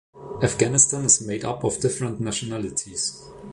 Afghanistan 0.41 1.05
is 1.05 1.21
made 1.27 1.45
up 1.45 1.63
of 1.63 1.79
different 1.79 2.19
nationalities. 2.19 3.21